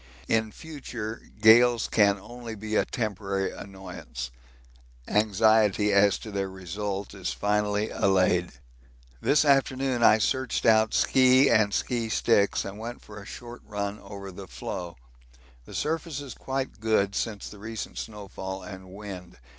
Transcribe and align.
In 0.27 0.51
future 0.51 1.27
gales 1.39 1.87
can 1.87 2.17
only 2.17 2.55
be 2.55 2.75
a 2.75 2.85
temporary 2.85 3.51
annoyance 3.51 4.31
anxiety 5.07 5.93
as 5.93 6.17
to 6.17 6.31
their 6.31 6.49
result 6.49 7.13
is 7.13 7.31
finally 7.33 7.91
allayed. 7.91 8.53
This 9.21 9.45
afternoon 9.45 10.01
I 10.01 10.17
searched 10.17 10.65
out 10.65 10.95
ski 10.95 11.51
and 11.51 11.71
ski 11.71 12.09
sticks 12.09 12.65
and 12.65 12.79
went 12.79 13.03
for 13.03 13.21
a 13.21 13.27
short 13.27 13.61
run 13.63 13.99
over 13.99 14.31
the 14.31 14.47
floe. 14.47 14.95
The 15.65 15.75
surface 15.75 16.19
is 16.19 16.33
quite 16.33 16.79
good 16.79 17.13
since 17.13 17.47
the 17.47 17.59
recent 17.59 17.99
snowfall 17.99 18.63
and 18.63 18.89
wind. 18.89 19.37